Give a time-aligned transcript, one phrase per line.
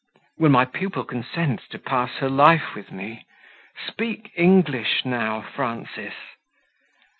[0.39, 3.27] "Will my pupil consent to pass her life with me?
[3.85, 6.15] Speak English now, Frances."